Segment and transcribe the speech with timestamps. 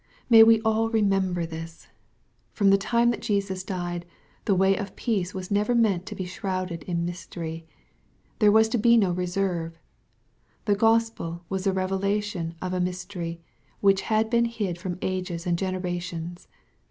[0.31, 1.87] May we all remember this!
[2.53, 4.03] From the time that Jesus died,
[4.45, 7.67] the way of peace was never meant to be shrouded in mystery.
[8.39, 9.77] There was to be no reserve.
[10.65, 13.41] The Gospel was the revelation of a mys tery,
[13.79, 16.47] which had been hid from ages and generations.